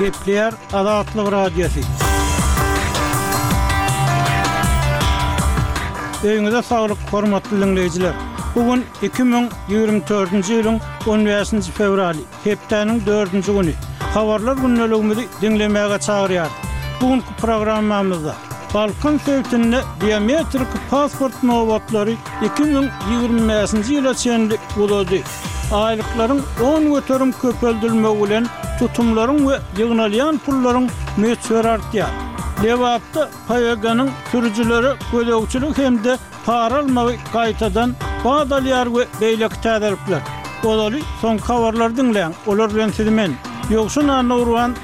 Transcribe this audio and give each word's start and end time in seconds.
Kepler 0.00 0.54
Adatlı 0.72 1.32
Radyosu. 1.32 1.80
Öňüňizde 6.24 6.62
sagrap 6.62 6.98
hormatly 7.12 7.56
dinleýijiler, 7.60 8.12
bugun 8.54 8.84
2024-nji 9.02 10.52
ýylyň 10.58 10.78
10 11.06 11.60
ci 11.60 11.72
fevrali, 11.80 12.22
hepdeniň 12.44 13.00
4-nji 13.06 13.46
güni. 13.56 13.74
Habarlar 14.14 14.56
günnäligimizi 14.56 15.26
dinlemäge 15.42 15.96
çagyrýar. 16.00 16.48
Bugunky 17.00 17.32
programmamyzda 17.40 18.34
Balkan 18.74 19.20
Söwütinde 19.26 19.80
biometrik 20.00 20.68
pasport 20.90 21.42
nowatlary 21.42 22.16
2020-nji 22.40 22.88
ýylyň 23.10 24.54
10-njy 24.76 25.20
Aylıkların 25.72 26.42
10 26.62 26.94
götürüm 26.94 27.32
köpöldülme 27.32 28.08
ulen 28.08 28.46
tutumların 28.80 29.48
ve 29.48 29.56
yığınalayan 29.78 30.38
pulların 30.46 30.88
meçhör 31.16 31.64
artıya. 31.64 32.06
Levapta 32.64 33.28
payaganın 33.48 34.10
sürücüleri 34.32 34.94
gödökçülük 35.12 35.78
hem 35.78 36.04
de 36.04 36.16
paralma 36.46 37.08
ve 37.08 37.16
kaytadan 37.32 37.94
bağdalyar 38.24 38.88
son 41.20 41.38
kavarlar 41.38 41.96
dinleyen 41.96 42.34
olur 42.46 42.70
ben 42.76 42.88
sizimin. 42.88 43.36
Yoksun 43.70 44.08
anna 44.08 44.36
uruan 44.36 44.74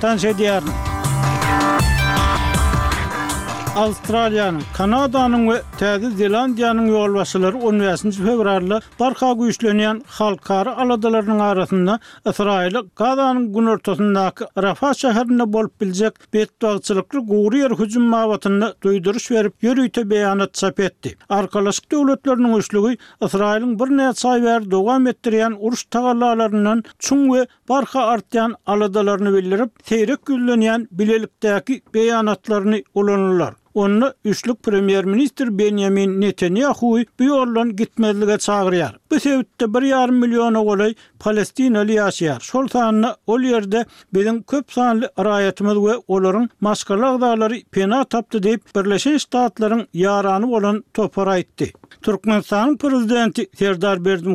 Avstraliyanın, 3.76 4.62
Kanadanın 4.76 5.48
ve 5.50 5.62
Tadi 5.78 6.06
Zelandiyanın 6.10 6.94
15 6.94 7.36
19 7.36 8.18
fevrarlı 8.18 8.80
Barka 9.00 9.32
güçlönyen 9.32 10.02
halkarı 10.06 10.76
aladalarının 10.76 11.38
arasında 11.38 11.98
Israili 12.30 12.78
Gada'nın 12.96 13.52
gün 13.52 13.66
ortasındaki 13.66 14.44
Rafa 14.62 14.94
şehirinde 14.94 15.52
bolp 15.52 15.80
bilecek 15.80 16.12
bedduakçılıklı 16.34 17.18
Guriyer 17.18 17.70
hücum 17.70 18.02
mavatını 18.02 18.74
duyduruş 18.83 19.30
verip 19.30 19.55
yürüyte 19.62 20.11
beyanat 20.11 20.58
sap 20.58 20.80
etti. 20.80 21.16
Arkalaşık 21.28 21.92
devletlerinin 21.92 22.52
uçluğu 22.55 22.90
Israili'nin 23.22 23.78
bir 23.78 23.96
neyat 23.96 24.24
ver 24.24 24.70
dogam 24.70 25.06
ettiriyen 25.06 25.55
uruş 25.58 25.84
tagallarlarlarının 25.84 26.84
çun 26.98 27.33
ve 27.34 27.46
barka 27.68 28.00
artyan 28.02 28.55
aladalarını 28.66 29.34
bilirip 29.36 29.70
seyrek 29.84 30.27
gülleri 30.27 30.86
bilirik 30.90 31.94
beyanatlarını 31.94 32.72
bilirik 32.96 33.56
Onu 33.77 34.12
üçlük 34.24 34.62
premier 34.62 35.05
minister 35.05 35.58
Benjamin 35.58 36.20
Netanyahu 36.20 36.98
bu 37.19 37.24
yollan 37.24 37.77
gitmezlige 37.77 38.38
çağırıyor. 38.38 38.91
Bu 39.10 39.20
sebeple 39.20 39.66
1.5 39.66 40.10
milyon 40.12 40.55
oğlay 40.55 40.94
Palestinalı 41.18 41.92
yaşayar. 41.92 42.41
Şoltanlı 42.41 43.16
ol 43.27 43.41
yerde 43.41 43.84
bizim 44.14 44.42
köp 44.42 44.72
sanlı 44.72 45.12
arayetimiz 45.16 45.74
ve 45.77 45.92
oların 46.08 46.48
maskalı 46.60 47.48
pena 47.72 48.05
taptı 48.05 48.42
deyip 48.42 48.62
Birleşen 48.77 49.16
Ştaatların 49.18 49.86
yaranı 49.94 50.50
olan 50.52 50.84
topara 50.94 51.36
itti. 51.36 51.72
Türkmen 52.02 52.42
prezidenti 52.77 53.46
Serdar 53.58 54.05
Berdi 54.05 54.28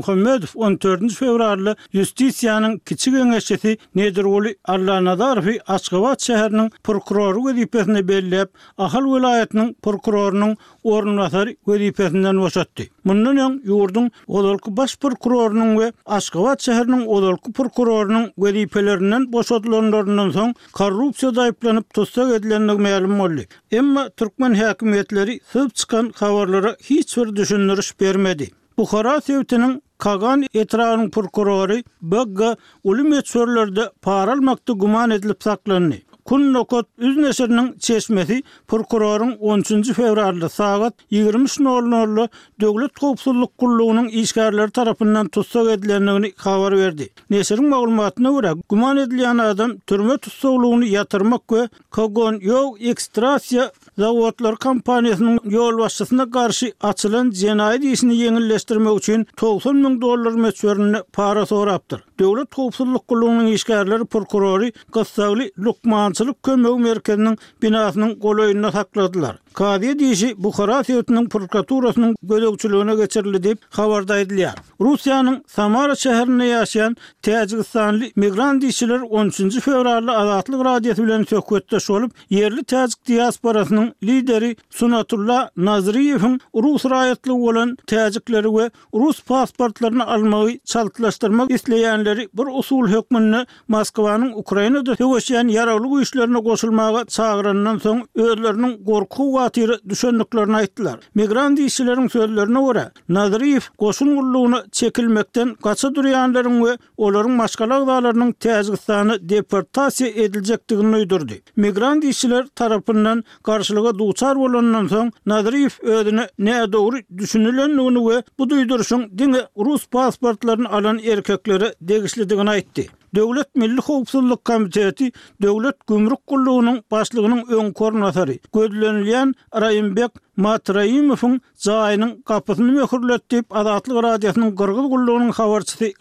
14. 0.56 1.12
fevrarlı 1.14 1.76
Justisiyanın 1.94 2.78
kiçi 2.80 3.12
gönüşçesi 3.12 3.78
Nedirgoli 3.96 4.58
Arlanadarfi 4.66 5.60
Asgavat 5.68 6.22
şehrinin 6.22 6.72
prokuroru 6.84 7.44
gözüpesine 7.44 8.08
belli 8.08 8.46
ahal 8.78 9.06
vilayatının 9.32 9.74
prokurorunun 9.84 10.56
orunlatar 10.84 11.50
vəzifəsindən 11.68 12.40
başatdı. 12.44 12.86
Mundan 13.08 13.38
öng 13.38 13.62
yurdun 13.66 14.10
olalqı 14.28 14.72
baş 14.78 14.96
prokurorunun 15.02 15.72
və 15.80 15.88
Aşqabat 16.18 16.64
şəhərinin 16.66 17.06
olalqı 17.16 17.54
prokurorunun 17.56 18.26
vəzifələrindən 18.44 19.26
başatlandırılandan 19.34 20.32
son 20.38 20.52
korrupsiya 20.76 21.32
dəyiplənib 21.40 21.88
tutsaq 21.96 22.34
edilənlər 22.40 22.82
məlum 22.88 23.20
oldu. 23.26 23.46
Amma 23.80 24.08
Türkmen 24.20 24.56
hökumətləri 24.60 25.40
sıb 25.52 25.72
çıxan 25.74 26.12
xəbərləri 26.20 26.76
heç 26.90 27.16
bir 27.18 27.34
düşünürüş 27.40 27.94
vermədi. 28.02 28.52
Bu 28.78 28.84
xara 28.88 29.18
sevtinin 29.22 29.80
Kagan 30.02 30.46
etrarının 30.54 31.10
prokurori 31.10 31.84
Bögga 32.02 32.56
ulumet 32.84 33.28
sorularda 33.28 33.92
paralmakta 34.02 34.74
guman 34.74 35.10
edilip 35.12 35.44
saklanıyor. 35.44 36.02
Kun 36.32 36.54
nokot 36.54 36.88
üzneşirinin 36.98 37.78
çeşmesi 37.80 38.44
prokurorun 38.68 39.36
13. 39.40 39.92
fevrarlı 39.94 40.50
saat 40.50 40.94
23.00'lı 41.12 42.30
Döglet 42.62 43.00
Kopsulluk 43.00 43.58
Kulluğunun 43.58 44.08
işgarları 44.08 44.72
tarafından 44.72 45.28
tutsak 45.28 45.68
edilenini 45.70 46.32
kavar 46.32 46.78
verdi. 46.78 47.10
Neşirin 47.30 47.70
mağlumatına 47.70 48.32
göre 48.32 48.54
guman 48.70 48.98
edilen 48.98 49.38
adam 49.38 49.78
türme 49.88 50.18
tutsakluğunu 50.18 50.86
yatırmak 50.86 51.52
ve 51.52 51.70
kogon 51.92 52.40
yok 52.40 52.82
ekstrasya 52.82 53.72
Zavodlar 53.98 54.56
kompaniyasının 54.56 55.40
yol 55.44 55.78
başçısına 55.78 56.32
karşı 56.32 56.72
açılan 56.82 57.30
cenayet 57.32 57.84
işini 57.84 58.16
yenilleştirmek 58.16 58.98
için 58.98 59.28
90 59.42 59.76
min 59.76 60.02
dolar 60.02 61.02
para 61.14 61.46
sorabdır. 61.46 62.04
Devlet 62.20 62.58
Hopsulluk 62.58 63.08
Kulu'nun 63.08 63.48
işgarları 63.48 64.06
prokurori 64.06 64.74
Kassavli 64.94 65.52
Lukmançılık 65.60 66.44
Kömeği 66.44 66.76
Merkezinin 66.80 67.38
binasının 67.62 68.16
kolayına 68.20 68.72
sakladılar. 68.72 69.38
Kaviye 69.54 70.00
diyişi 70.00 70.44
Bukhara 70.44 70.84
Fiyotunun 70.84 71.30
Prokraturasının 71.30 72.16
gölöksülüğüne 72.24 72.96
geçirildi 72.96 73.44
deyip 73.44 73.60
havarda 73.70 74.18
ediliyar. 74.18 74.56
Rusya'nın 74.80 75.44
Samara 75.48 75.96
şehirinde 75.96 76.44
yaşayan 76.46 76.96
Tehacikistanli 77.22 78.12
migran 78.16 78.62
13. 79.10 79.60
fevrarlı 79.60 80.12
adatlı 80.18 80.66
radiyatı 80.66 81.04
bilen 81.08 81.24
sökvette 81.24 81.80
şolup 81.80 82.12
yerli 82.30 82.64
Tehacik 82.64 83.08
diyasparasının 83.08 83.94
lideri 84.04 84.56
Sunatulla 84.70 85.50
Nazriyev'in 85.58 86.42
Rus 86.56 86.86
rayetli 86.86 87.32
olan 87.32 87.78
Tehacikleri 87.88 88.58
ve 88.58 88.72
Rus 88.94 89.24
pasportlarını 89.24 90.08
almayı 90.08 90.60
çaltılaştırmak 90.66 91.52
isleyenleri 91.52 92.30
bir 92.34 92.60
usul 92.60 92.88
hükmünü 92.88 93.46
Moskova'nın 93.68 94.32
Ukrayna'da 94.36 94.92
hükmünü 94.92 95.52
yaraqlı 95.52 95.88
uyuşlarına 95.88 96.42
koşulmaqa 96.42 97.06
çağırlarına 97.06 97.80
çağırlarına 97.80 98.06
çağırlarına 98.14 98.74
çağırlarına 98.86 99.41
batyr 99.42 99.70
düşönlüklerini 99.90 100.56
aýtdylar. 100.62 100.98
Migrant 101.20 101.60
işçileriň 101.60 102.10
sözlerine 102.16 102.62
görä, 102.66 102.84
Nazriýew 103.18 103.62
goşun 103.84 104.12
gullugyny 104.18 104.60
çekilmekden 104.80 105.56
gaça 105.68 105.88
durýanlaryň 105.98 106.58
we 106.66 106.74
olaryň 107.06 107.36
maşgalag 107.42 107.88
daglarynyň 107.88 108.32
täzgistany 108.46 109.14
deportasiýa 109.32 110.14
ediljekdigini 110.26 110.96
öýdürdi. 111.02 111.40
Migrant 111.66 112.04
işçiler 112.12 112.46
tarapyndan 112.62 113.24
garşylyga 113.50 113.94
duçar 114.02 114.36
bolandan 114.44 114.86
soň 114.94 115.12
Nazriýew 115.34 115.76
özüni 115.96 116.26
näde 116.50 116.74
dogry 116.74 117.02
düşünilenligini 117.18 118.20
bu 118.40 118.44
duýduruşyň 118.52 119.02
diňe 119.22 119.42
rus 119.68 119.88
pasportlaryny 119.98 120.68
alan 120.72 120.98
erkekleri 121.00 121.70
degişlidigini 121.82 122.50
aýtdy. 122.60 122.88
Döwlet 123.16 123.56
Milli 123.56 123.82
Howpsuzlyk 123.82 124.46
Komiteti 124.46 125.12
Döwlet 125.42 125.88
Gümrük 125.90 126.28
Gullugynyň 126.28 126.78
başlygynyň 126.92 127.42
öňkörnatary, 127.60 128.36
gözlenilýän 128.54 129.30
Raýymbek 129.62 130.12
Matraimovun 130.42 131.42
zayinin 131.66 132.22
kapısını 132.22 132.72
mökürlettip 132.72 133.56
Azatlıq 133.56 134.04
Radiyasının 134.04 134.56
Qırgıl 134.56 134.90
Qulluğunun 134.90 135.30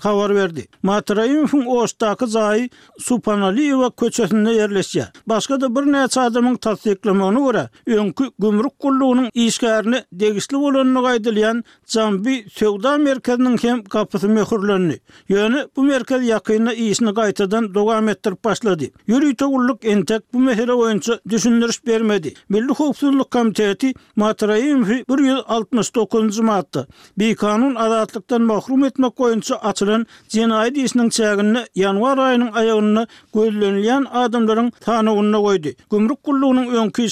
xavar 0.03 0.35
verdi. 0.35 0.67
Matraimovun 0.83 1.65
oştaki 1.67 2.27
zayi 2.27 2.71
Supanaliyeva 2.99 3.91
köçesinde 3.91 4.51
yerleşe. 4.53 5.09
Başka 5.27 5.61
da 5.61 5.69
bir 5.77 5.93
neç 5.93 6.17
adamın 6.19 6.55
tasdiklamonu 6.57 7.41
vura, 7.41 7.69
önkü 7.87 8.25
Gümrük 8.39 8.79
Qulluğunun 8.79 9.31
işgarini 9.35 10.03
degisli 10.13 10.57
olonunu 10.57 11.03
gaydilyan 11.03 11.65
Zambi 11.87 12.47
Sövda 12.53 12.99
Merkezinin 12.99 13.59
hem 13.63 13.85
kapısı 13.85 14.29
mökürlenni. 14.29 14.99
Yöne, 15.29 15.65
bu 15.77 15.83
merkez 15.83 16.27
yakinna 16.27 16.73
iyisini 16.75 17.11
gaytadan 17.15 17.75
dogam 17.75 18.09
ettirip 18.09 18.45
başladı. 18.45 18.85
Yürüyte 19.07 19.45
Qulluk 19.45 19.85
entek 19.85 20.35
bu 20.35 20.39
mesele 20.39 20.73
oyuncu 20.73 21.19
düşünürüş 21.29 21.81
vermedi. 21.87 22.35
Milli 22.49 22.73
Hupsuzluk 22.73 23.31
Komiteti 23.31 23.87
Matraimovun 24.17 24.30
Hatrayim 24.31 24.81
169-njy 24.83 26.87
Bir 27.19 27.35
kanun 27.37 27.75
adatlykdan 27.75 28.43
mahrum 28.43 28.85
etmek 28.89 29.15
goýunça 29.19 29.55
açylan 29.71 30.07
jinayet 30.35 30.77
işiniň 30.85 31.09
çägini 31.17 31.63
ýanwar 31.83 32.19
aýynyň 32.27 32.51
aýagyny 32.63 33.03
gözlenilen 33.37 34.05
adamlaryň 34.23 34.69
tanawyna 34.87 35.39
goýdy. 35.47 35.73
Gümrük 35.91 36.19
gullugynyň 36.29 36.69
öňki 36.81 37.03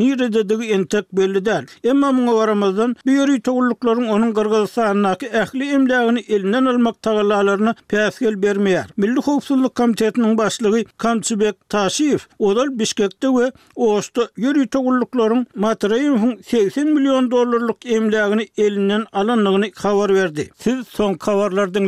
nire 0.00 0.30
niredigi 0.30 0.66
entek 0.76 1.12
belli 1.12 1.44
däl. 1.44 1.64
Emma 1.84 2.10
muňa 2.12 2.34
baramazdan 2.38 2.96
bir 3.06 3.12
ýeri 3.18 3.40
töwrlüklaryň 3.42 4.06
onuň 4.16 4.30
Gürgistan-daky 4.38 5.26
ähli 5.42 5.64
emlägini 5.78 6.20
elinden 6.34 6.64
almak 6.66 6.94
taýdanlaryny 7.02 7.72
päsgel 7.90 8.34
bermeýär. 8.44 8.86
Milli 8.96 9.20
howpsuzlyk 9.26 9.74
komitetiniň 9.74 10.38
başlygy 10.38 10.84
Kamçybek 10.98 11.54
Taşiýew 11.70 12.20
odal 12.38 12.66
Bişkekde 12.78 13.26
we 13.36 13.52
oosta 13.76 14.22
ýeri 14.38 14.68
töwrlüklaryň 14.68 15.44
Matrayim 15.54 16.41
80 16.44 16.84
milyon 16.88 17.30
dolarlık 17.30 17.86
emlakını 17.86 18.46
elinden 18.58 19.06
alındığını 19.12 19.70
kavar 19.70 20.14
verdi. 20.14 20.50
Siz 20.58 20.88
son 20.88 21.14
kavarlardan 21.14 21.80